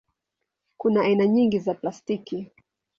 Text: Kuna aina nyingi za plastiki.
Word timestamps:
Kuna 0.77 1.01
aina 1.01 1.27
nyingi 1.27 1.59
za 1.59 1.73
plastiki. 1.73 2.51